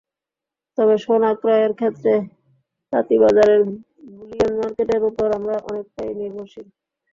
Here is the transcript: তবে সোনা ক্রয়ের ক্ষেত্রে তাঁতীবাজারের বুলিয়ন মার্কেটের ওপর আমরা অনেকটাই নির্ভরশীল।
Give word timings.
তবে 0.77 0.95
সোনা 0.97 1.31
ক্রয়ের 1.39 1.71
ক্ষেত্রে 1.79 2.13
তাঁতীবাজারের 2.93 3.61
বুলিয়ন 4.11 4.53
মার্কেটের 4.59 5.01
ওপর 5.09 5.27
আমরা 5.37 5.55
অনেকটাই 5.69 6.11
নির্ভরশীল। 6.19 6.67